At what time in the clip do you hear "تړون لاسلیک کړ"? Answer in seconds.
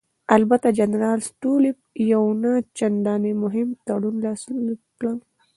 3.85-5.05